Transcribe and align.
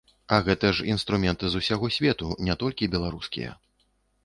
А 0.35 0.37
гэта 0.45 0.71
ж 0.77 0.87
інструменты 0.93 1.45
з 1.57 1.61
усяго 1.65 1.91
свету, 1.97 2.33
не 2.49 2.59
толькі 2.65 2.91
беларускія. 2.99 3.51